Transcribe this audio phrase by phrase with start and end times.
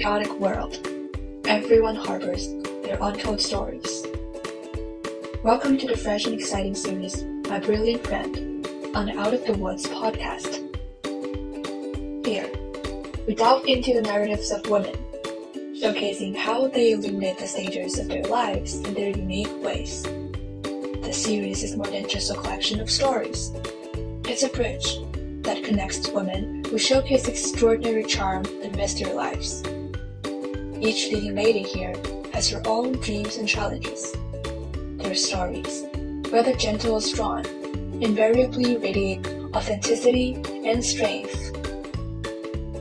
[0.00, 0.88] chaotic world,
[1.44, 2.48] everyone harbors
[2.82, 4.06] their untold stories.
[5.44, 9.52] Welcome to the fresh and exciting series, My Brilliant Friend, on the Out of the
[9.52, 10.56] Woods podcast.
[12.24, 12.48] Here,
[13.26, 14.96] we delve into the narratives of women,
[15.78, 20.02] showcasing how they illuminate the stages of their lives in their unique ways.
[20.02, 23.52] The series is more than just a collection of stories.
[24.24, 24.96] It's a bridge
[25.42, 29.62] that connects women who showcase extraordinary charm and their lives.
[30.82, 31.94] Each leading lady here
[32.32, 34.16] has her own dreams and challenges.
[34.96, 35.84] Their stories,
[36.30, 37.44] whether gentle or strong,
[38.00, 41.36] invariably radiate authenticity and strength.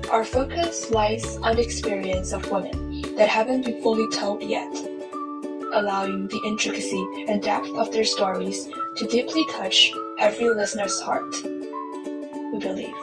[0.09, 4.73] Our focus lies on the experience of women that haven't been fully told yet,
[5.73, 11.35] allowing the intricacy and depth of their stories to deeply touch every listener's heart.
[11.43, 12.95] We believe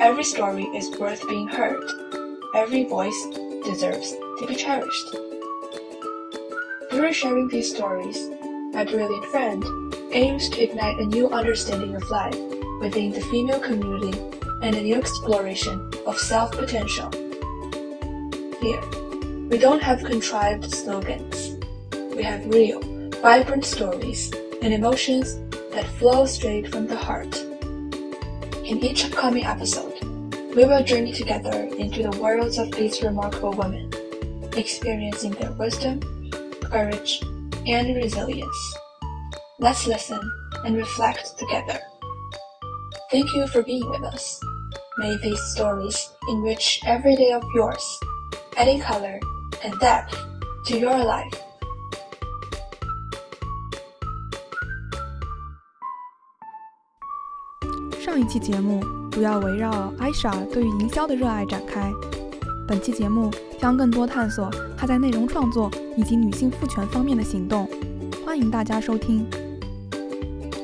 [0.00, 1.84] every story is worth being heard.
[2.54, 3.26] Every voice
[3.62, 5.08] deserves to be cherished.
[6.90, 8.28] Through sharing these stories,
[8.72, 9.64] my brilliant friend
[10.12, 12.38] aims to ignite a new understanding of life
[12.80, 14.18] within the female community
[14.62, 17.10] and a new exploration of self potential.
[18.60, 18.82] Here,
[19.48, 21.58] we don't have contrived slogans.
[22.14, 22.80] We have real,
[23.22, 25.36] vibrant stories and emotions
[25.72, 27.36] that flow straight from the heart.
[28.64, 29.94] In each upcoming episode,
[30.54, 33.87] we will journey together into the worlds of these remarkable women,
[34.57, 35.99] experiencing their wisdom,
[36.63, 37.21] courage,
[37.67, 38.75] and resilience.
[39.59, 40.19] Let's listen
[40.65, 41.79] and reflect together.
[43.11, 44.39] Thank you for being with us.
[44.97, 47.83] May these stories enrich every day of yours,
[48.57, 49.19] adding color
[49.63, 50.17] and depth
[50.67, 51.33] to your life.
[57.99, 61.91] 上一期节目主要围绕艾莎对于营销的热爱展开。
[62.67, 67.67] 本期节目 将更多探索她在内容创作以及女性赋权方面的行动。
[68.25, 69.25] 欢迎大家收听。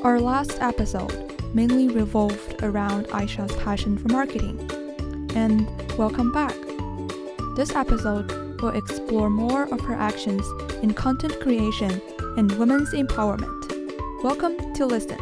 [0.02, 1.12] Our last episode
[1.54, 4.56] mainly revolved around Aisha's passion for marketing.
[5.34, 5.66] And
[5.96, 6.54] welcome back.
[7.56, 10.44] This episode will explore more of her actions
[10.82, 12.00] in content creation
[12.36, 13.72] and women's empowerment.
[14.22, 15.18] Welcome to listen.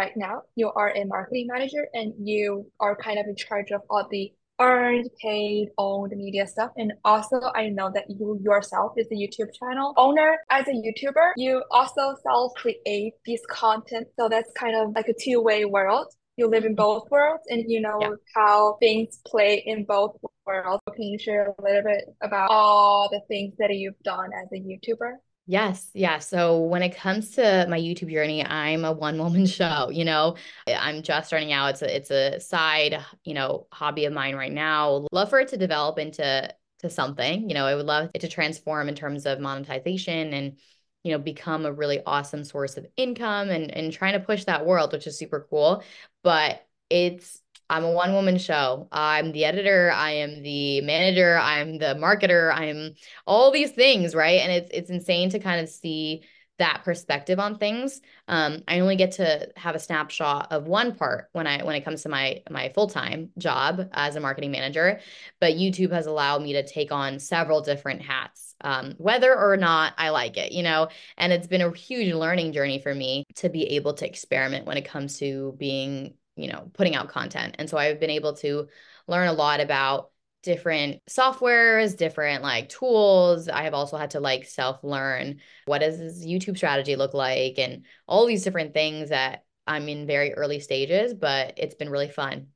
[0.00, 2.46] Right now you are a marketing manager and you
[2.84, 6.70] are kind of in charge of all the earned, paid, owned media stuff.
[6.76, 10.36] And also, I know that you yourself is a YouTube channel owner.
[10.50, 14.06] As a YouTuber, you also self create these content.
[14.18, 16.08] So that's kind of like a two way world.
[16.36, 18.10] You live in both worlds and you know yeah.
[18.34, 20.82] how things play in both worlds.
[20.94, 24.60] Can you share a little bit about all the things that you've done as a
[24.68, 25.12] YouTuber?
[25.50, 26.20] Yes, yeah.
[26.20, 30.36] So when it comes to my YouTube journey, I'm a one woman show, you know.
[30.68, 31.70] I'm just starting out.
[31.70, 35.08] It's a it's a side, you know, hobby of mine right now.
[35.10, 37.48] Love for it to develop into to something.
[37.48, 40.56] You know, I would love it to transform in terms of monetization and
[41.02, 44.64] you know, become a really awesome source of income and and trying to push that
[44.64, 45.82] world, which is super cool.
[46.22, 48.88] But it's I'm a one woman show.
[48.90, 52.94] I'm the editor, I am the manager, I'm the marketer, I'm
[53.26, 54.40] all these things, right?
[54.40, 56.24] And it's it's insane to kind of see
[56.58, 58.02] that perspective on things.
[58.28, 61.84] Um, I only get to have a snapshot of one part when I when it
[61.84, 65.00] comes to my my full-time job as a marketing manager,
[65.40, 68.54] but YouTube has allowed me to take on several different hats.
[68.62, 72.52] Um, whether or not I like it, you know, and it's been a huge learning
[72.52, 76.70] journey for me to be able to experiment when it comes to being you know,
[76.74, 77.56] putting out content.
[77.58, 78.68] And so I've been able to
[79.06, 80.10] learn a lot about
[80.42, 83.48] different softwares, different like tools.
[83.48, 87.58] I have also had to like self learn what does this YouTube strategy look like
[87.58, 92.08] and all these different things that I'm in very early stages, but it's been really
[92.08, 92.48] fun.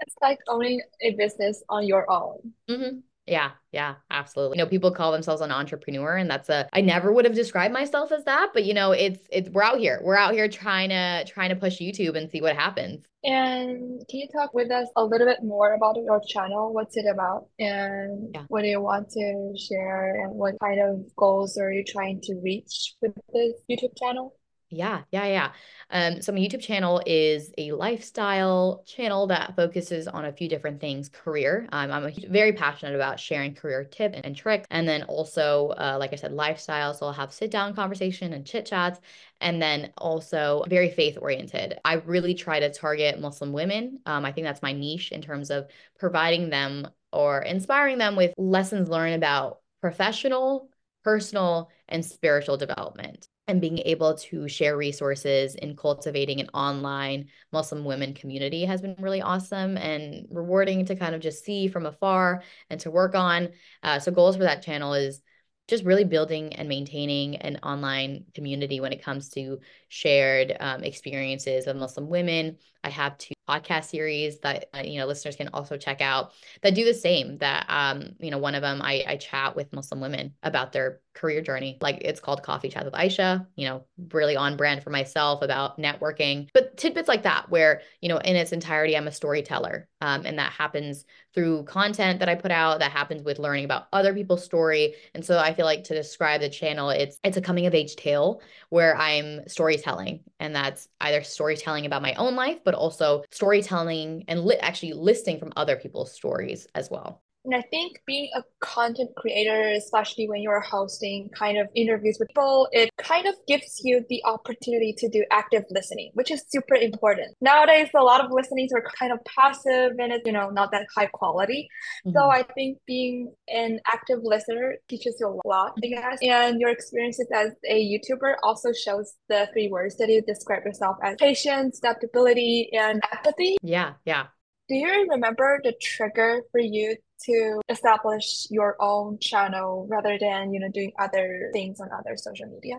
[0.00, 2.52] It's like owning a business on your own.
[2.68, 2.98] Mm-hmm.
[3.26, 4.58] Yeah, yeah, absolutely.
[4.58, 7.72] You know, people call themselves an entrepreneur and that's a I never would have described
[7.72, 10.00] myself as that, but you know, it's it's we're out here.
[10.02, 13.04] We're out here trying to trying to push YouTube and see what happens.
[13.22, 16.72] And can you talk with us a little bit more about your channel?
[16.72, 17.46] What's it about?
[17.58, 18.44] And yeah.
[18.48, 22.40] what do you want to share and what kind of goals are you trying to
[22.42, 24.34] reach with this YouTube channel?
[24.72, 25.52] Yeah, yeah, yeah.
[25.90, 30.80] Um, so my YouTube channel is a lifestyle channel that focuses on a few different
[30.80, 31.08] things.
[31.08, 35.70] Career, um, I'm very passionate about sharing career tips and, and tricks, and then also,
[35.70, 36.94] uh, like I said, lifestyle.
[36.94, 39.00] So I'll have sit down conversation and chit chats,
[39.40, 41.80] and then also very faith oriented.
[41.84, 43.98] I really try to target Muslim women.
[44.06, 45.66] Um, I think that's my niche in terms of
[45.98, 50.68] providing them or inspiring them with lessons learned about professional
[51.02, 57.84] personal and spiritual development and being able to share resources in cultivating an online Muslim
[57.84, 62.42] women community has been really awesome and rewarding to kind of just see from afar
[62.70, 63.50] and to work on.
[63.82, 65.20] Uh, so, goals for that channel is
[65.68, 69.58] just really building and maintaining an online community when it comes to
[69.90, 72.56] shared um, experiences of Muslim women.
[72.82, 76.32] I have two podcast series that uh, you know listeners can also check out
[76.62, 77.38] that do the same.
[77.38, 81.00] That um, you know, one of them I, I chat with Muslim women about their
[81.14, 81.76] career journey.
[81.80, 83.46] Like it's called Coffee Chat with Aisha.
[83.56, 88.08] You know, really on brand for myself about networking, but tidbits like that where you
[88.08, 91.04] know in its entirety I'm a storyteller, um, and that happens
[91.34, 92.78] through content that I put out.
[92.78, 96.40] That happens with learning about other people's story, and so I feel like to describe
[96.40, 99.46] the channel, it's it's a coming of age tale where I'm
[99.80, 104.92] storytelling, and that's either storytelling about my own life, but also storytelling and li- actually
[104.92, 107.22] listing from other people's stories as well.
[107.44, 112.28] And I think being a content creator, especially when you're hosting kind of interviews with
[112.28, 116.74] people, it kind of gives you the opportunity to do active listening, which is super
[116.74, 117.34] important.
[117.40, 120.86] Nowadays, a lot of listenings are kind of passive and it's, you know, not that
[120.94, 121.68] high quality.
[122.06, 122.16] Mm-hmm.
[122.16, 126.18] So I think being an active listener teaches you a lot, I guess.
[126.22, 130.96] And your experiences as a YouTuber also shows the three words that you describe yourself
[131.02, 133.56] as patience, adaptability, and empathy.
[133.62, 134.26] Yeah, yeah.
[134.70, 136.94] Do you remember the trigger for you
[137.24, 142.46] to establish your own channel rather than, you know, doing other things on other social
[142.46, 142.76] media?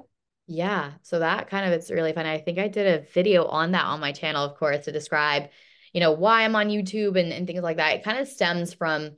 [0.48, 0.94] Yeah.
[1.02, 2.26] So that kind of it's really fun.
[2.26, 5.50] I think I did a video on that on my channel, of course, to describe,
[5.92, 7.96] you know, why I'm on YouTube and, and things like that.
[7.96, 9.18] It kind of stems from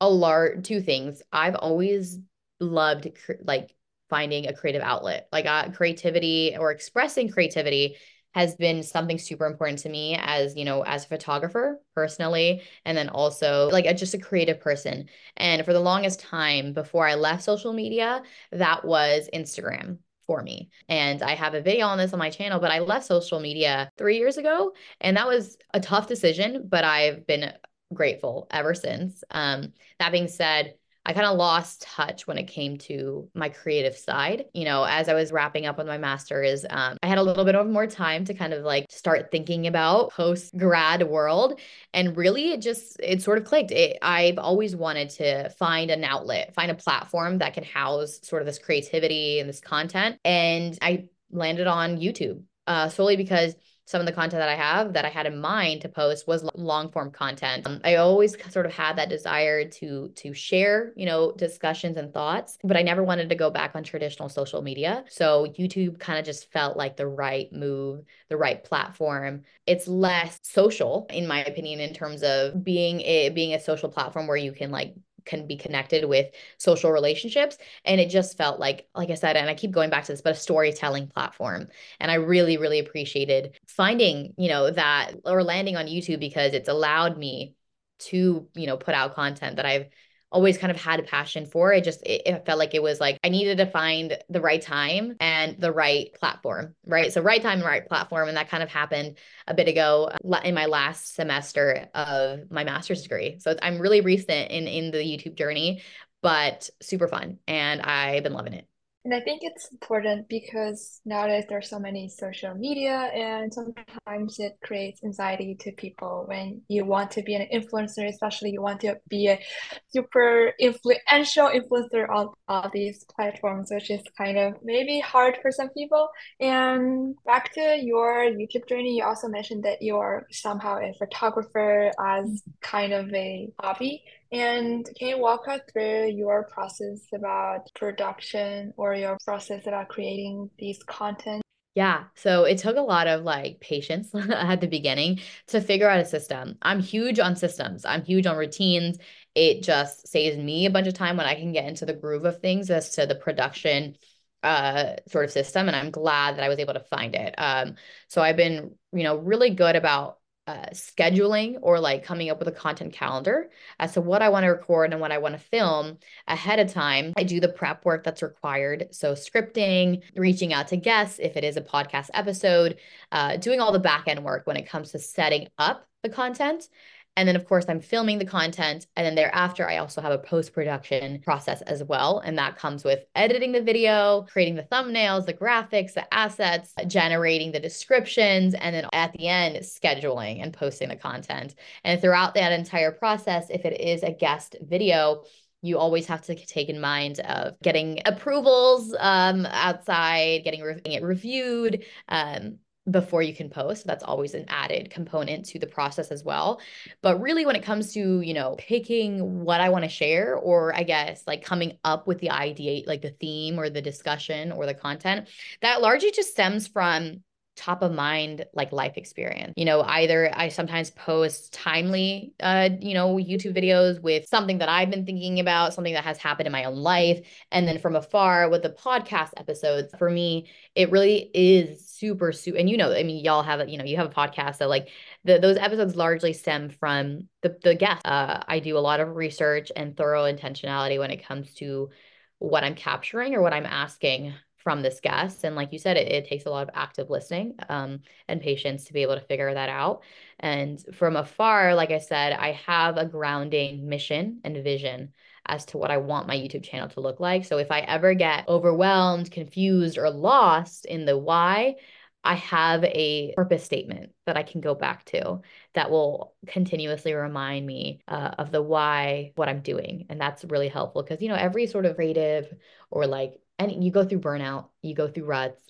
[0.00, 1.24] a large two things.
[1.32, 2.20] I've always
[2.60, 3.08] loved
[3.42, 3.74] like
[4.08, 7.96] finding a creative outlet, like uh, creativity or expressing creativity
[8.34, 12.96] has been something super important to me as you know as a photographer personally and
[12.96, 15.08] then also like a, just a creative person.
[15.36, 20.70] And for the longest time before i left social media that was instagram for me.
[20.88, 23.90] And i have a video on this on my channel but i left social media
[23.98, 27.52] three years ago and that was a tough decision but i've been
[27.92, 29.22] grateful ever since.
[29.30, 33.96] Um, that being said I kind of lost touch when it came to my creative
[33.96, 34.46] side.
[34.54, 37.44] You know, as I was wrapping up with my master's, um, I had a little
[37.44, 41.58] bit of more time to kind of like start thinking about post grad world.
[41.92, 43.72] And really, it just, it sort of clicked.
[43.72, 48.42] It, I've always wanted to find an outlet, find a platform that can house sort
[48.42, 50.18] of this creativity and this content.
[50.24, 53.54] And I landed on YouTube uh, solely because
[53.92, 56.48] some of the content that I have that I had in mind to post was
[56.54, 57.66] long form content.
[57.66, 62.12] Um, I always sort of had that desire to to share, you know, discussions and
[62.12, 65.04] thoughts, but I never wanted to go back on traditional social media.
[65.10, 69.42] So YouTube kind of just felt like the right move, the right platform.
[69.66, 74.26] It's less social in my opinion in terms of being a being a social platform
[74.26, 77.58] where you can like can be connected with social relationships.
[77.84, 80.20] And it just felt like like i said and i keep going back to this
[80.20, 81.68] but a storytelling platform.
[82.00, 86.68] And i really really appreciated finding you know that or landing on youtube because it's
[86.68, 87.54] allowed me
[87.98, 89.86] to you know put out content that i've
[90.32, 91.72] always kind of had a passion for.
[91.72, 94.60] It just it, it, felt like it was like I needed to find the right
[94.60, 97.12] time and the right platform, right?
[97.12, 100.10] So right time and right platform, and that kind of happened a bit ago
[100.44, 103.38] in my last semester of my master's degree.
[103.38, 105.82] So I'm really recent in in the YouTube journey,
[106.22, 108.66] but super fun, and I've been loving it.
[109.04, 114.52] And I think it's important because nowadays there's so many social media and sometimes it
[114.62, 118.96] creates anxiety to people when you want to be an influencer, especially you want to
[119.08, 119.40] be a
[119.88, 125.70] super influential influencer on all these platforms, which is kind of maybe hard for some
[125.70, 126.08] people.
[126.38, 132.26] And back to your YouTube journey, you also mentioned that you're somehow a photographer as
[132.26, 132.50] mm-hmm.
[132.60, 134.04] kind of a hobby.
[134.32, 140.50] And can you walk us through your process about production or your process about creating
[140.58, 141.42] these content?
[141.74, 142.04] Yeah.
[142.16, 146.04] So it took a lot of like patience at the beginning to figure out a
[146.04, 146.56] system.
[146.62, 147.84] I'm huge on systems.
[147.84, 148.98] I'm huge on routines.
[149.34, 152.24] It just saves me a bunch of time when I can get into the groove
[152.24, 153.96] of things as to the production
[154.42, 157.34] uh sort of system and I'm glad that I was able to find it.
[157.38, 157.76] Um
[158.08, 162.48] so I've been, you know, really good about uh, scheduling or like coming up with
[162.48, 165.40] a content calendar as to what I want to record and what I want to
[165.40, 167.12] film ahead of time.
[167.16, 168.88] I do the prep work that's required.
[168.90, 172.78] So, scripting, reaching out to guests if it is a podcast episode,
[173.12, 176.68] uh, doing all the back end work when it comes to setting up the content.
[177.16, 178.86] And then, of course, I'm filming the content.
[178.96, 182.20] And then thereafter, I also have a post production process as well.
[182.20, 187.52] And that comes with editing the video, creating the thumbnails, the graphics, the assets, generating
[187.52, 191.54] the descriptions, and then at the end, scheduling and posting the content.
[191.84, 195.24] And throughout that entire process, if it is a guest video,
[195.60, 201.02] you always have to take in mind of getting approvals um, outside, getting, re- it
[201.02, 202.58] reviewed, um,
[202.90, 203.86] before you can post.
[203.86, 206.60] That's always an added component to the process as well.
[207.00, 210.74] But really, when it comes to, you know, picking what I want to share, or
[210.74, 214.66] I guess like coming up with the idea, like the theme or the discussion or
[214.66, 215.28] the content,
[215.60, 217.22] that largely just stems from
[217.56, 219.52] top of mind like life experience.
[219.56, 224.68] You know either i sometimes post timely uh you know youtube videos with something that
[224.68, 227.20] i've been thinking about something that has happened in my own life.
[227.50, 232.58] And then from afar with the podcast episodes for me it really is super super
[232.58, 234.88] and you know i mean y'all have you know you have a podcast so like
[235.24, 239.14] the, those episodes largely stem from the the guest uh i do a lot of
[239.14, 241.90] research and thorough intentionality when it comes to
[242.38, 244.32] what i'm capturing or what i'm asking
[244.62, 245.44] from this guest.
[245.44, 248.84] And like you said, it, it takes a lot of active listening um, and patience
[248.84, 250.02] to be able to figure that out.
[250.40, 255.12] And from afar, like I said, I have a grounding mission and vision
[255.46, 257.44] as to what I want my YouTube channel to look like.
[257.44, 261.76] So if I ever get overwhelmed, confused, or lost in the why,
[262.24, 265.40] I have a purpose statement that I can go back to
[265.74, 270.06] that will continuously remind me uh, of the why, what I'm doing.
[270.08, 272.54] And that's really helpful because, you know, every sort of creative
[272.90, 273.40] or like
[273.70, 275.62] and you go through burnout, you go through ruts.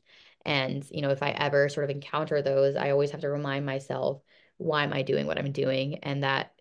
[0.44, 3.64] And, you know, if I ever sort of encounter those, I always have to remind
[3.66, 4.22] myself,
[4.56, 5.98] why am I doing what I'm doing?
[6.02, 6.52] And that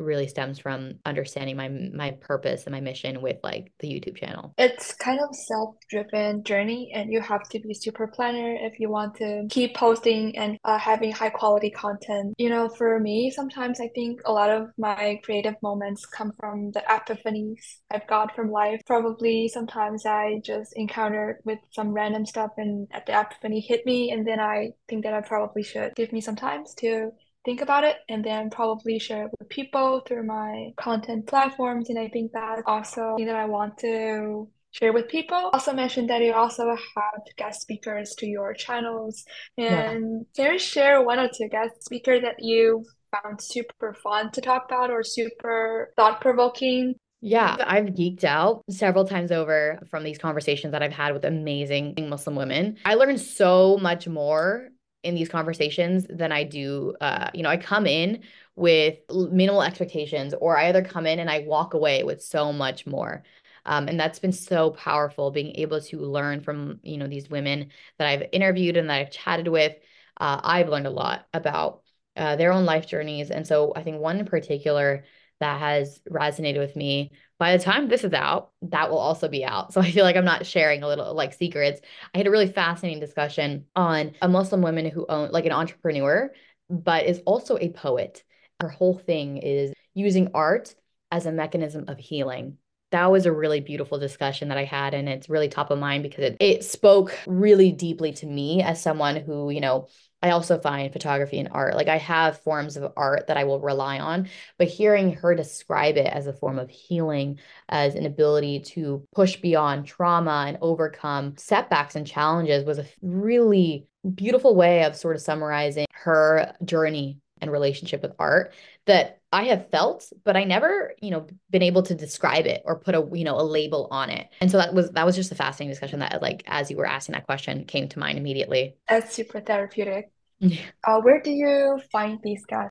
[0.00, 4.54] really stems from understanding my my purpose and my mission with like the YouTube channel.
[4.58, 9.14] It's kind of self-driven journey and you have to be super planner if you want
[9.16, 12.34] to keep posting and uh, having high quality content.
[12.38, 16.70] You know, for me, sometimes I think a lot of my creative moments come from
[16.72, 18.80] the epiphanies I've got from life.
[18.86, 24.10] Probably sometimes I just encounter with some random stuff and at the epiphany hit me
[24.10, 27.10] and then I think that I probably should give me some time to
[27.44, 31.88] think about it and then probably share it with people through my content platforms.
[31.88, 35.50] And I think that's also thing that I want to share with people.
[35.52, 39.24] Also mentioned that you also have guest speakers to your channels.
[39.56, 40.44] And yeah.
[40.44, 44.66] can you share one or two guest speakers that you found super fun to talk
[44.66, 46.94] about or super thought provoking?
[47.22, 51.94] Yeah, I've geeked out several times over from these conversations that I've had with amazing
[52.08, 52.78] Muslim women.
[52.84, 54.68] I learned so much more
[55.02, 56.94] in these conversations than I do.
[57.00, 58.22] Uh, you know, I come in
[58.56, 62.86] with minimal expectations, or I either come in and I walk away with so much
[62.86, 63.22] more.
[63.66, 67.70] Um, and that's been so powerful being able to learn from you know these women
[67.98, 69.76] that I've interviewed and that I've chatted with.
[70.16, 71.82] Uh, I've learned a lot about
[72.16, 75.04] uh, their own life journeys, and so I think one in particular
[75.40, 77.10] that has resonated with me.
[77.38, 79.72] By the time this is out, that will also be out.
[79.72, 81.80] So I feel like I'm not sharing a little like secrets.
[82.14, 86.30] I had a really fascinating discussion on a Muslim woman who own like an entrepreneur,
[86.68, 88.22] but is also a poet.
[88.60, 90.74] Her whole thing is using art
[91.10, 92.58] as a mechanism of healing
[92.90, 94.94] that was a really beautiful discussion that I had.
[94.94, 98.82] And it's really top of mind because it, it spoke really deeply to me as
[98.82, 99.88] someone who, you know,
[100.22, 101.74] I also find photography and art.
[101.74, 105.96] Like I have forms of art that I will rely on, but hearing her describe
[105.96, 111.36] it as a form of healing, as an ability to push beyond trauma and overcome
[111.38, 117.50] setbacks and challenges was a really beautiful way of sort of summarizing her journey and
[117.50, 118.52] relationship with art
[118.86, 122.78] that I have felt, but I never, you know, been able to describe it or
[122.78, 124.28] put a, you know, a label on it.
[124.40, 126.86] And so that was that was just a fascinating discussion that like as you were
[126.86, 128.76] asking that question came to mind immediately.
[128.88, 130.10] That's super therapeutic.
[130.42, 132.70] uh, where do you find these guys?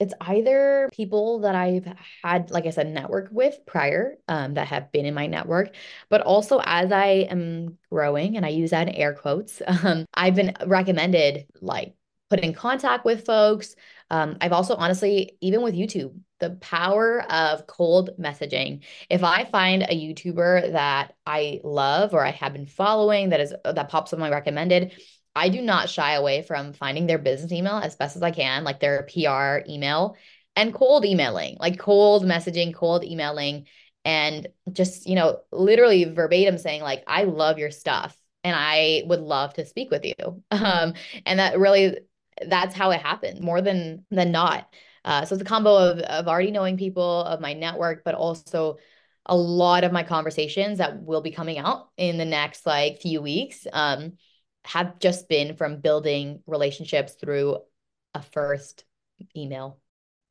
[0.00, 1.86] It's either people that I've
[2.24, 5.74] had, like I said, network with prior um, that have been in my network,
[6.08, 10.34] but also as I am growing, and I use that in air quotes, um, I've
[10.34, 11.94] been recommended like
[12.30, 13.74] put in contact with folks.
[14.08, 18.82] Um, I've also honestly, even with YouTube, the power of cold messaging.
[19.10, 23.54] If I find a YouTuber that I love or I have been following that is
[23.64, 24.92] that pops up my recommended,
[25.34, 28.64] I do not shy away from finding their business email as best as I can,
[28.64, 30.16] like their PR email
[30.56, 33.66] and cold emailing, like cold messaging, cold emailing,
[34.04, 39.20] and just, you know, literally verbatim saying, like, I love your stuff and I would
[39.20, 40.14] love to speak with you.
[40.50, 40.94] Um,
[41.24, 41.96] and that really
[42.46, 44.72] that's how it happened more than than not.
[45.04, 48.78] Uh, so it's a combo of of already knowing people of my network, but also
[49.26, 53.20] a lot of my conversations that will be coming out in the next like few
[53.20, 54.14] weeks um,
[54.64, 57.58] have just been from building relationships through
[58.14, 58.84] a first
[59.36, 59.78] email.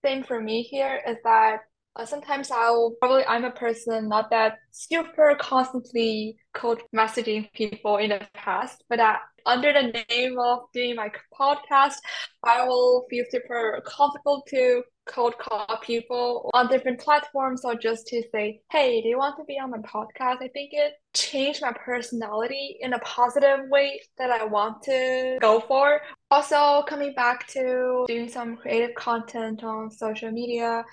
[0.04, 1.62] Same for me here is that
[1.96, 8.10] uh, sometimes I'll probably I'm a person not that super constantly cold messaging people in
[8.10, 11.96] the past, but that under the name of doing my podcast,
[12.44, 18.22] I will feel super comfortable to cold call people on different platforms or just to
[18.32, 20.38] say, hey, do you want to be on my podcast?
[20.42, 25.62] I think it changed my personality in a positive way that I want to go
[25.62, 26.02] for.
[26.30, 30.86] Also, coming back to doing some creative content on social media,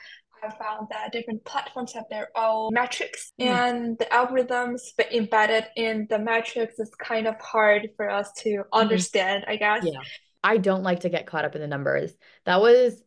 [0.47, 3.47] I found that different platforms have their own metrics mm.
[3.47, 4.81] and the algorithms
[5.13, 8.79] embedded in the metrics is kind of hard for us to mm-hmm.
[8.79, 9.53] understand, mm.
[9.53, 9.85] I guess.
[9.85, 10.01] Yeah.
[10.43, 12.13] I don't like to get caught up in the numbers.
[12.45, 13.03] That was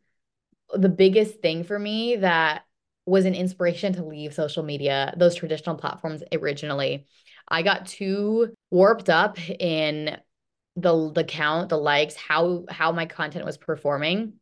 [0.73, 2.63] the biggest thing for me that
[3.05, 7.07] was an inspiration to leave social media, those traditional platforms originally.
[7.47, 10.17] I got too warped up in
[10.75, 14.33] the the count, the likes, how how my content was performing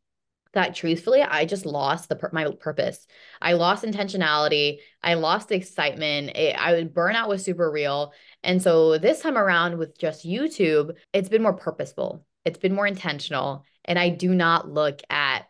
[0.58, 3.06] that truthfully I just lost the my purpose.
[3.42, 4.80] I lost intentionality.
[5.02, 6.36] I lost the excitement.
[6.36, 8.12] It, I burnout was super real.
[8.44, 12.26] And so this time around with just YouTube, it's been more purposeful.
[12.44, 15.48] It's been more intentional and I do not look at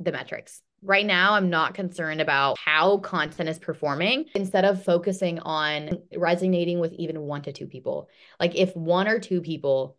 [0.00, 0.62] the metrics.
[0.82, 6.80] Right now, I'm not concerned about how content is performing instead of focusing on resonating
[6.80, 8.08] with even one to two people.
[8.38, 9.96] Like, if one or two people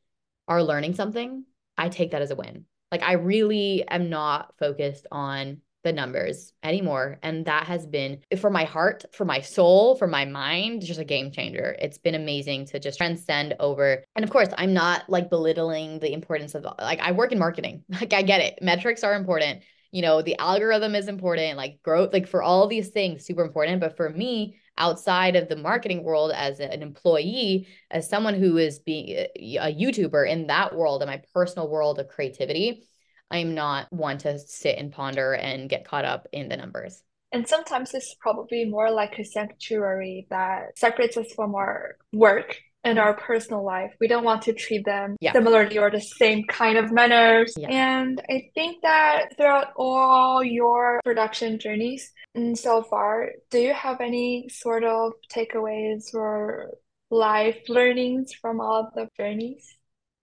[0.48, 1.46] are learning something,
[1.78, 2.66] I take that as a win.
[2.92, 7.18] Like, I really am not focused on the numbers anymore.
[7.24, 11.06] And that has been for my heart, for my soul, for my mind, just a
[11.06, 11.76] game changer.
[11.80, 14.04] It's been amazing to just transcend over.
[14.16, 17.84] And of course, I'm not like belittling the importance of like I work in marketing.
[17.98, 18.60] Like I get it.
[18.62, 22.90] Metrics are important you know the algorithm is important like growth like for all these
[22.90, 28.10] things super important but for me outside of the marketing world as an employee as
[28.10, 32.08] someone who is being eh, a youtuber in that world in my personal world of
[32.08, 32.84] creativity
[33.32, 37.04] i'm not one to sit and ponder and get caught up in the numbers.
[37.34, 42.56] And sometimes it's probably more like a sanctuary that separates us from our work
[42.88, 43.94] in our personal life.
[44.00, 45.34] We don't want to treat them yeah.
[45.34, 47.54] similarly or the same kind of manners.
[47.58, 47.70] Yeah.
[47.70, 54.02] And I think that throughout all your production journeys and so far, do you have
[54.02, 56.72] any sort of takeaways or
[57.10, 59.76] life learnings from all of the journeys?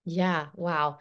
[0.03, 0.99] Yeah, wow.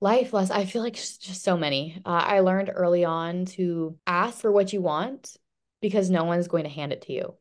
[0.00, 2.00] Life less, I feel like just so many.
[2.04, 5.36] Uh, I learned early on to ask for what you want
[5.82, 7.34] because no one's going to hand it to you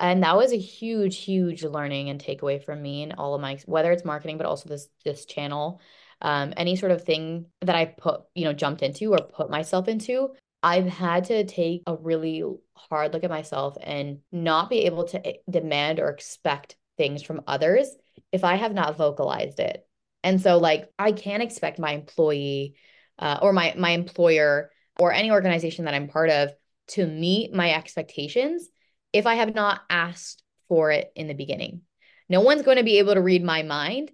[0.00, 3.58] and that was a huge huge learning and takeaway from me and all of my
[3.66, 5.80] whether it's marketing but also this this channel.
[6.22, 9.88] Um, any sort of thing that i put you know jumped into or put myself
[9.88, 15.04] into i've had to take a really hard look at myself and not be able
[15.04, 17.96] to eh, demand or expect things from others
[18.32, 19.86] if i have not vocalized it.
[20.22, 22.74] And so like i can't expect my employee
[23.18, 26.50] uh, or my my employer or any organization that i'm part of
[26.88, 28.68] to meet my expectations
[29.12, 31.82] if I have not asked for it in the beginning.
[32.28, 34.10] No one's going to be able to read my mind.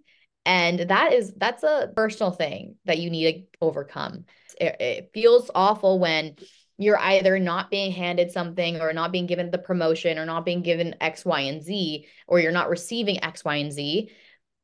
[0.47, 4.25] And that is, that's a personal thing that you need to overcome.
[4.61, 6.37] It, it feels awful when
[6.79, 10.63] you're either not being handed something or not being given the promotion or not being
[10.63, 14.11] given X, Y, and Z, or you're not receiving X, Y, and Z.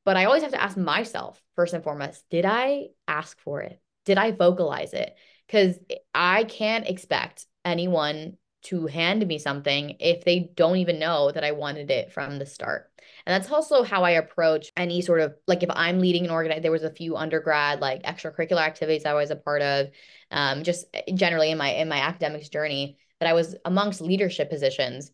[0.05, 3.81] But I always have to ask myself, first and foremost, did I ask for it?
[4.05, 5.15] Did I vocalize it?
[5.47, 5.79] Because
[6.15, 11.53] I can't expect anyone to hand me something if they don't even know that I
[11.53, 12.91] wanted it from the start.
[13.27, 16.63] And that's also how I approach any sort of like if I'm leading an organization,
[16.63, 19.89] there was a few undergrad like extracurricular activities I was a part of,
[20.31, 24.51] um, just eh, generally in my in my academics journey that I was amongst leadership
[24.51, 25.13] positions.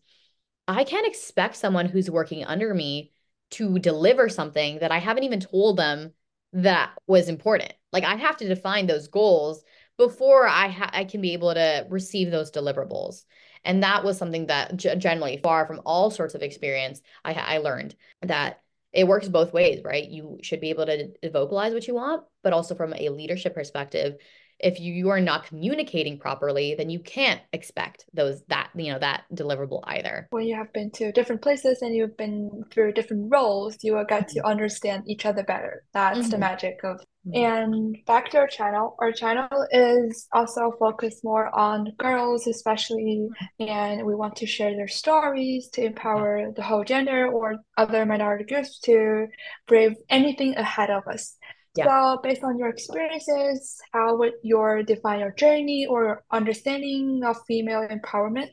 [0.67, 3.11] I can't expect someone who's working under me
[3.51, 6.13] to deliver something that I haven't even told them
[6.53, 7.73] that was important.
[7.91, 9.63] Like I have to define those goals
[9.97, 13.25] before I ha- I can be able to receive those deliverables.
[13.65, 17.95] And that was something that generally far from all sorts of experience I I learned
[18.21, 20.07] that it works both ways, right?
[20.07, 24.15] You should be able to vocalize what you want, but also from a leadership perspective,
[24.59, 28.99] if you, you are not communicating properly then you can't expect those that you know
[28.99, 33.31] that deliverable either when you have been to different places and you've been through different
[33.31, 34.47] roles you will get to mm-hmm.
[34.47, 36.29] understand each other better that's mm-hmm.
[36.29, 37.01] the magic of.
[37.33, 43.27] And back to our channel our channel is also focused more on girls especially
[43.59, 48.45] and we want to share their stories to empower the whole gender or other minority
[48.45, 49.27] groups to
[49.67, 51.37] brave anything ahead of us
[51.75, 51.85] yeah.
[51.85, 57.87] So, based on your experiences, how would your define your journey or understanding of female
[57.87, 58.49] empowerment?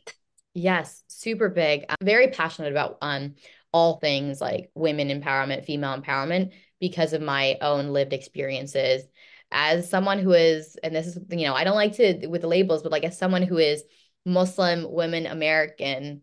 [0.55, 1.87] Yes, super big.
[1.88, 3.35] I'm very passionate about um
[3.72, 9.05] all things like women empowerment, female empowerment because of my own lived experiences.
[9.51, 12.49] As someone who is, and this is, you know, I don't like to with the
[12.49, 13.85] labels, but like as someone who is
[14.25, 16.23] Muslim, women, American,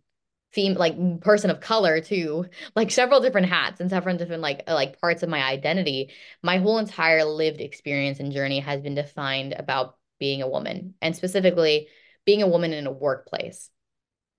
[0.53, 4.73] fem like person of color too like several different hats and several different like uh,
[4.75, 6.11] like parts of my identity
[6.43, 11.15] my whole entire lived experience and journey has been defined about being a woman and
[11.15, 11.87] specifically
[12.25, 13.69] being a woman in a workplace.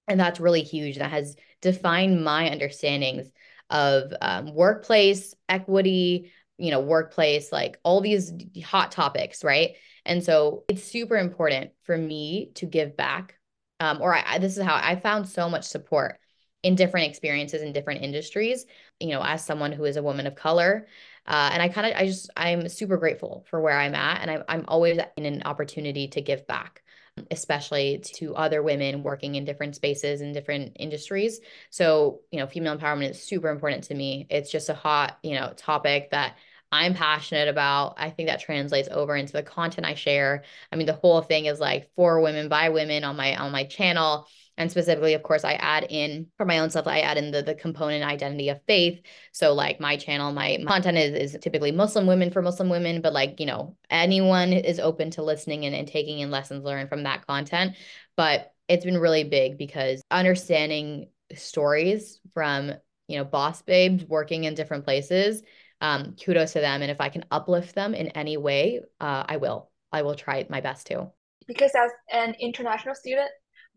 [0.09, 0.97] And that's really huge.
[0.99, 3.31] That has defined my understandings
[3.71, 8.33] of um, workplace equity, you know, workplace, like all these
[8.65, 9.77] hot topics, right?
[10.05, 13.39] And so it's super important for me to give back.
[13.81, 16.19] Um, or I, this is how I found so much support
[16.63, 18.65] in different experiences in different industries,
[19.01, 20.87] you know, as someone who is a woman of color.
[21.27, 24.23] Uh, and I kind of, I just, I'm super grateful for where I'm at.
[24.23, 26.83] And I'm, I'm always in an opportunity to give back
[27.31, 31.41] especially to other women working in different spaces and different industries.
[31.71, 34.27] So, you know, female empowerment is super important to me.
[34.31, 36.37] It's just a hot, you know, topic that
[36.73, 37.95] I'm passionate about.
[37.99, 40.43] I think that translates over into the content I share.
[40.73, 43.65] I mean, the whole thing is like for women by women on my on my
[43.65, 47.31] channel and specifically of course i add in for my own stuff i add in
[47.31, 49.01] the, the component identity of faith.
[49.33, 53.01] So like my channel my, my content is, is typically muslim women for muslim women
[53.01, 56.89] but like you know anyone is open to listening and, and taking in lessons learned
[56.89, 57.77] from that content.
[58.17, 62.73] But it's been really big because understanding stories from
[63.09, 65.43] you know boss babes working in different places
[65.81, 66.83] um, kudos to them.
[66.83, 69.71] And if i can uplift them in any way uh, i will.
[69.93, 71.13] I will try my best to.
[71.47, 73.31] Because as an international student.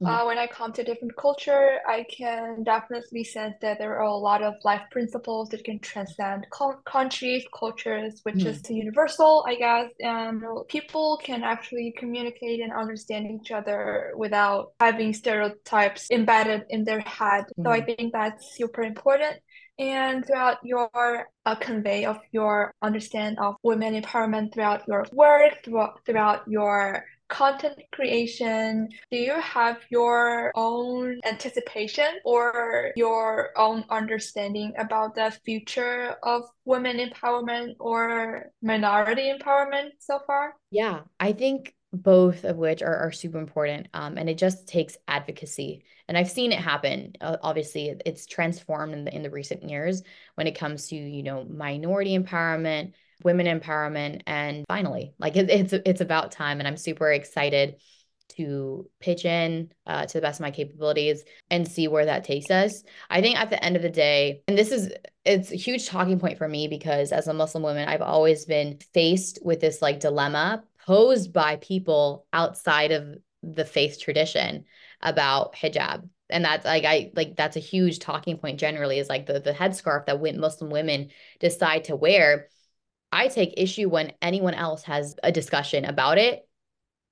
[0.06, 4.16] Uh, when I come to different culture, I can definitely sense that there are a
[4.16, 8.48] lot of life principles that can transcend co- countries, cultures, which mm-hmm.
[8.48, 9.90] is universal, I guess.
[10.00, 17.00] And people can actually communicate and understand each other without having stereotypes embedded in their
[17.00, 17.46] head.
[17.46, 17.64] Mm-hmm.
[17.64, 17.86] So I mm-hmm.
[17.96, 19.38] think that's super important
[19.80, 26.00] and throughout your uh, convey of your understand of women empowerment throughout your work throughout,
[26.06, 35.16] throughout your content creation, do you have your own anticipation or your own understanding about
[35.16, 40.54] the future of women empowerment or minority empowerment so far?
[40.72, 44.98] Yeah, I think both of which are, are super important um, and it just takes
[45.08, 49.64] advocacy and i've seen it happen uh, obviously it's transformed in the in the recent
[49.70, 50.04] years
[50.36, 52.92] when it comes to you know minority empowerment
[53.24, 57.76] women empowerment and finally like it, it's it's about time and i'm super excited
[58.30, 62.52] to pitch in uh, to the best of my capabilities and see where that takes
[62.52, 62.84] us.
[63.10, 64.92] I think at the end of the day and this is
[65.24, 68.78] it's a huge talking point for me because as a muslim woman i've always been
[68.94, 74.66] faced with this like dilemma posed by people outside of the faith tradition
[75.02, 76.10] about hijab.
[76.30, 79.54] And that's like I like that's a huge talking point generally is like the the
[79.54, 82.50] headscarf that Muslim women decide to wear
[83.18, 86.48] I take issue when anyone else has a discussion about it.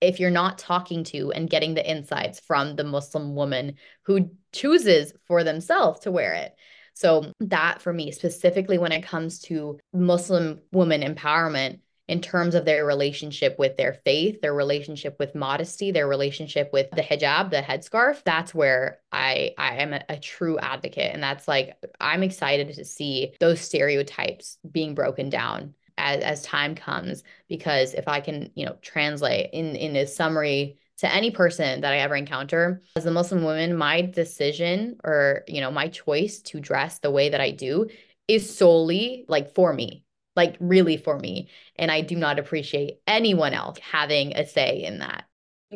[0.02, 5.14] If you're not talking to and getting the insights from the Muslim woman who chooses
[5.26, 6.54] for themselves to wear it.
[6.94, 12.66] So, that for me, specifically when it comes to Muslim woman empowerment, in terms of
[12.66, 17.64] their relationship with their faith, their relationship with modesty, their relationship with the hijab, the
[17.64, 22.76] headscarf, that's where I I am a, a, true advocate and that's like I'm excited
[22.76, 25.74] to see those stereotypes being broken down
[26.06, 30.78] as, as time comes because if i can you know translate in in a summary
[30.98, 35.60] to any person that i ever encounter as a muslim woman my decision or you
[35.60, 37.88] know my choice to dress the way that i do
[38.28, 40.04] is solely like for me
[40.36, 45.00] like really for me and i do not appreciate anyone else having a say in
[45.00, 45.26] that.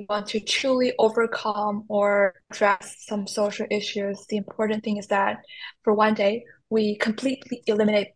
[0.07, 5.39] Want to truly overcome or address some social issues, the important thing is that
[5.83, 8.09] for one day, we completely eliminate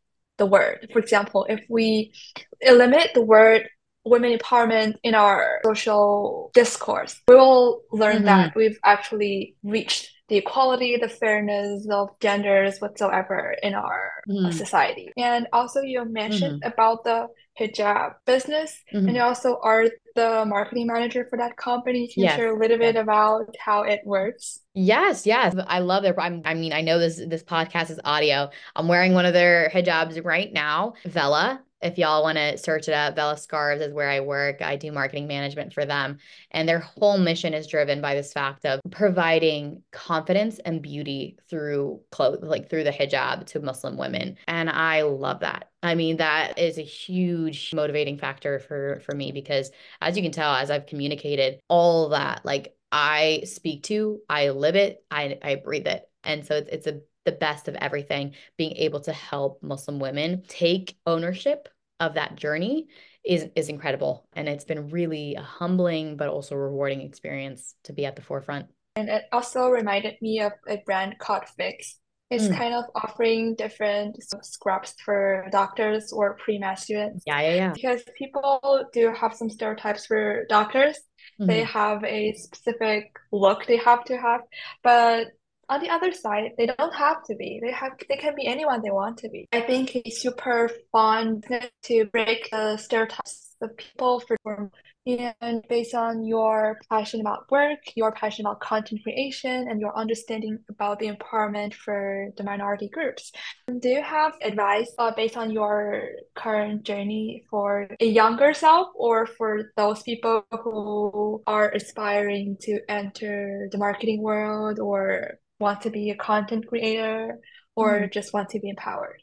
[0.44, 0.90] the word.
[0.92, 2.12] For example, if we
[2.60, 3.62] eliminate the word
[4.06, 8.26] women empowerment in our social discourse, we will learn mm-hmm.
[8.26, 14.52] that we've actually reached the equality, the fairness of genders whatsoever in our mm-hmm.
[14.52, 15.12] society.
[15.18, 16.72] And also, you mentioned mm-hmm.
[16.74, 17.28] about the
[17.60, 19.16] hijab business, and mm-hmm.
[19.16, 19.86] you also are
[20.16, 22.08] the marketing manager for that company.
[22.08, 22.32] Can yes.
[22.32, 24.60] you share a little bit about how it works?
[24.74, 25.56] Yes, yes.
[25.68, 28.50] I love their I'm, I mean, I know this this podcast is audio.
[28.76, 30.94] I'm wearing one of their hijabs right now.
[31.06, 34.62] Vela if y'all want to search it up, Vela Scarves is where I work.
[34.62, 36.18] I do marketing management for them.
[36.52, 42.00] And their whole mission is driven by this fact of providing confidence and beauty through
[42.12, 44.38] clothes, like through the hijab to Muslim women.
[44.48, 45.70] And I love that.
[45.84, 49.70] I mean, that is a huge motivating factor for for me because
[50.02, 54.76] as you can tell, as I've communicated, all that, like I speak to, I live
[54.76, 56.10] it, I, I breathe it.
[56.24, 60.44] And so it's, it's a the best of everything, being able to help Muslim women
[60.48, 62.88] take ownership of that journey
[63.24, 68.06] is is incredible and it's been really a humbling but also rewarding experience to be
[68.06, 72.58] at the forefront and it also reminded me of a brand called FIGS It's Mm.
[72.58, 77.74] kind of offering different scrubs for doctors or pre-med students Yeah, yeah, yeah.
[77.74, 78.60] because people
[78.92, 80.98] do have some stereotypes for doctors.
[81.40, 81.68] They Mhm.
[81.68, 84.42] have a specific look they have to have,
[84.84, 85.28] but
[85.70, 87.60] on the other side, they don't have to be.
[87.64, 89.48] They have they can be anyone they want to be.
[89.52, 91.42] I think it's super fun
[91.84, 94.72] to break the stereotypes of people for
[95.06, 100.60] and based on your passion about work, your passion about content creation, and your understanding
[100.70, 103.32] about the empowerment for the minority groups.
[103.80, 109.26] Do you have advice uh, based on your current journey for a younger self or
[109.26, 116.12] for those people who are aspiring to enter the marketing world or want to be
[116.12, 117.40] a content creator
[117.76, 118.12] or Mhm.
[118.12, 119.22] just want to be empowered?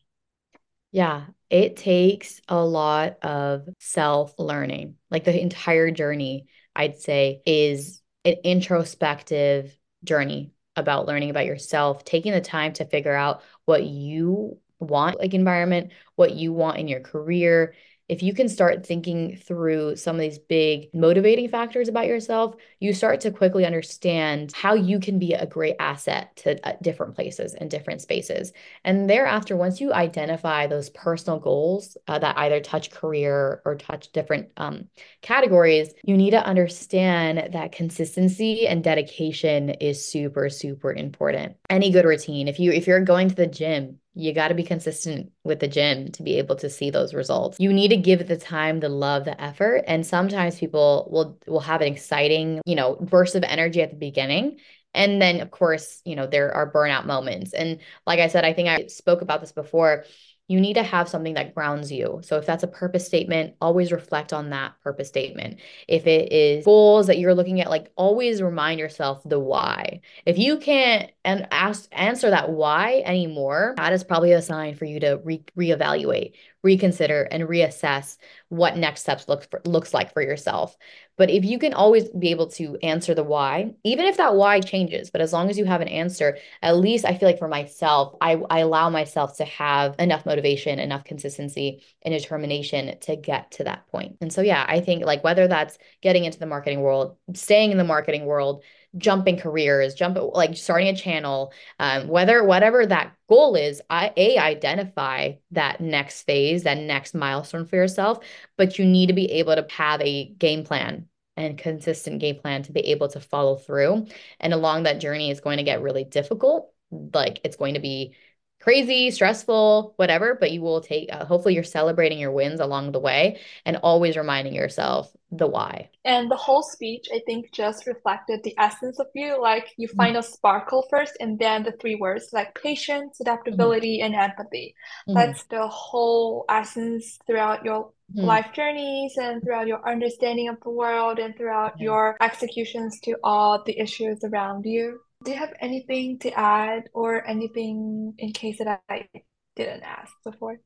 [0.92, 4.96] Yeah, it takes a lot of self-learning.
[5.11, 12.33] Like the entire journey, I'd say, is an introspective journey about learning about yourself, taking
[12.33, 17.00] the time to figure out what you want, like environment, what you want in your
[17.00, 17.74] career.
[18.11, 22.92] If you can start thinking through some of these big motivating factors about yourself, you
[22.92, 27.55] start to quickly understand how you can be a great asset to uh, different places
[27.55, 28.53] and different spaces.
[28.83, 34.11] And thereafter, once you identify those personal goals uh, that either touch career or touch
[34.11, 34.88] different um,
[35.23, 41.60] categories, you need to understand that consistency and dedication is super, super important.
[41.70, 44.64] Any good routine, if you if you're going to the gym, you got to be
[44.64, 47.59] consistent with the gym to be able to see those results.
[47.61, 49.85] You need to give it the time, the love, the effort.
[49.87, 53.96] And sometimes people will will have an exciting, you know, burst of energy at the
[53.96, 54.59] beginning.
[54.92, 57.52] And then of course, you know, there are burnout moments.
[57.54, 60.04] And like I said, I think I spoke about this before.
[60.50, 62.18] You need to have something that grounds you.
[62.24, 65.60] So if that's a purpose statement, always reflect on that purpose statement.
[65.86, 70.00] If it is goals that you're looking at, like always remind yourself the why.
[70.26, 74.86] If you can't and ask answer that why anymore, that is probably a sign for
[74.86, 76.32] you to re- reevaluate,
[76.62, 78.16] reconsider, and reassess
[78.49, 80.77] what next steps look for, looks like for yourself.
[81.16, 84.61] But if you can always be able to answer the why, even if that why
[84.61, 87.49] changes, but as long as you have an answer, at least I feel like for
[87.49, 93.51] myself, I, I allow myself to have enough motivation, enough consistency, and determination to get
[93.53, 94.16] to that point.
[94.20, 97.79] And so, yeah, I think like whether that's getting into the marketing world, staying in
[97.79, 98.64] the marketing world,
[98.96, 104.38] jumping careers, jump like starting a channel, um, whether whatever that goal is, I a
[104.38, 108.24] identify that next phase, that next milestone for yourself,
[108.57, 112.62] but you need to be able to have a game plan and consistent game plan
[112.64, 114.07] to be able to follow through.
[114.40, 116.72] And along that journey is going to get really difficult.
[116.90, 118.14] Like it's going to be
[118.61, 123.01] crazy, stressful, whatever, but you will take, uh, hopefully, you're celebrating your wins along the
[123.01, 125.90] way and always reminding yourself the why.
[126.05, 129.40] And the whole speech, I think, just reflected the essence of you.
[129.40, 130.12] Like you Mm-hmm.
[130.12, 134.75] find a sparkle first, and then the three words like patience, adaptability, and empathy.
[135.07, 135.35] Mhm.
[135.35, 138.20] That's the whole essence throughout your Mhm.
[138.23, 143.62] life journeys and throughout your understanding of the world and throughout your executions to all
[143.64, 145.01] the issues around you.
[145.24, 149.09] Do you have anything to add or anything in case that I
[149.56, 150.61] didn't ask before?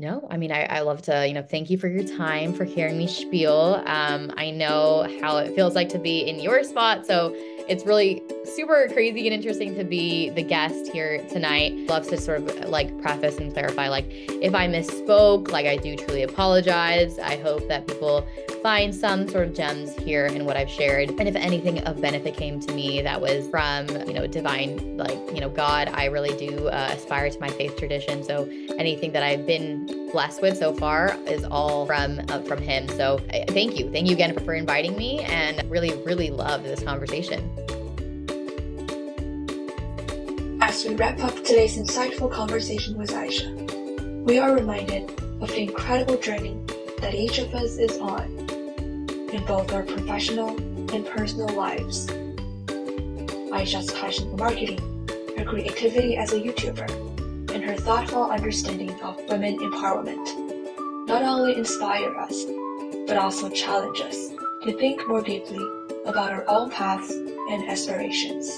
[0.00, 2.64] No, I mean, I, I love to, you know, thank you for your time, for
[2.64, 3.82] hearing me spiel.
[3.84, 7.04] Um, I know how it feels like to be in your spot.
[7.04, 7.34] So
[7.68, 8.22] it's really
[8.56, 11.74] super crazy and interesting to be the guest here tonight.
[11.86, 15.94] Love to sort of like preface and clarify, like, if I misspoke, like, I do
[15.96, 17.18] truly apologize.
[17.18, 18.26] I hope that people
[18.62, 21.10] find some sort of gems here in what I've shared.
[21.10, 25.18] And if anything of benefit came to me that was from, you know, divine, like,
[25.34, 28.24] you know, God, I really do uh, aspire to my faith tradition.
[28.24, 32.88] So anything that I've been blessed with so far is all from uh, from him.
[32.88, 33.90] So thank you.
[33.90, 37.48] Thank you again for, inviting me and really, really loved this conversation.
[40.60, 46.16] As we wrap up today's insightful conversation with Aisha, we are reminded of the incredible
[46.16, 46.56] journey
[47.00, 48.24] that each of us is on
[49.32, 50.50] in both our professional
[50.94, 52.06] and personal lives.
[53.52, 54.78] Aisha's passion for marketing,
[55.36, 57.09] her creativity as a YouTuber,
[57.60, 62.46] and her thoughtful understanding of women empowerment not only inspire us,
[63.06, 64.30] but also challenge us
[64.62, 65.62] to think more deeply
[66.06, 68.48] about our own paths and aspirations.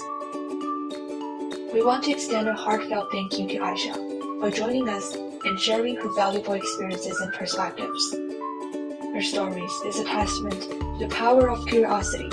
[1.73, 5.97] We want to extend a heartfelt thank you to Aisha for joining us and sharing
[5.97, 8.13] her valuable experiences and perspectives.
[8.13, 12.29] Her stories is a testament to the power of curiosity,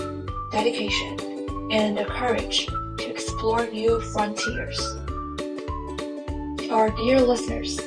[0.52, 1.18] dedication,
[1.72, 2.66] and the courage
[2.98, 4.99] to explore new frontiers.
[6.70, 7.80] Our dear listeners,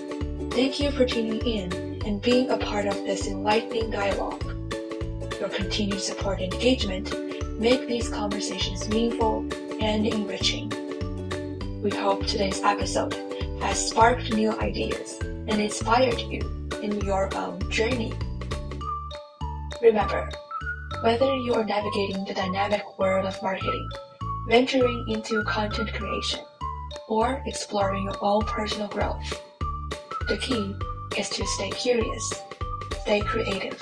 [0.51, 4.43] thank you for tuning in and being a part of this enlightening dialogue.
[5.39, 7.13] Your continued support and engagement
[7.57, 9.47] make these conversations meaningful
[9.81, 10.69] and enriching.
[11.81, 13.13] We hope today's episode
[13.61, 16.41] has sparked new ideas and inspired you
[16.83, 18.11] in your own journey.
[19.81, 20.29] Remember,
[21.03, 23.87] whether you are navigating the dynamic world of marketing,
[24.49, 26.41] venturing into content creation,
[27.13, 29.39] or exploring your own personal growth,
[30.27, 30.75] the key
[31.15, 32.33] is to stay curious,
[33.01, 33.79] stay creative,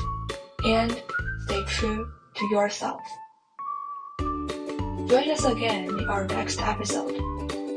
[0.66, 1.02] and
[1.46, 3.02] stay true to yourself.
[4.20, 7.16] Join us again in our next episode,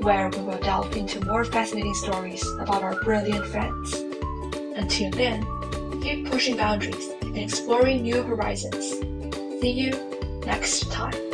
[0.02, 3.94] where we will delve into more fascinating stories about our brilliant friends.
[4.74, 5.46] Until then,
[6.02, 8.90] keep pushing boundaries and exploring new horizons.
[9.60, 9.92] See you
[10.44, 11.33] next time.